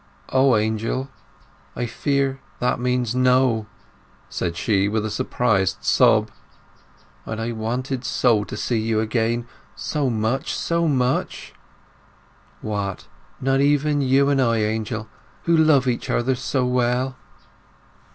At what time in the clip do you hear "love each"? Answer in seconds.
15.55-16.09